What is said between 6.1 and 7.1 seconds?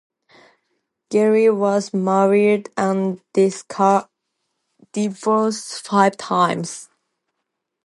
times.